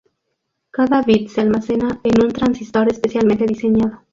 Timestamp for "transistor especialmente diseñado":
2.33-4.01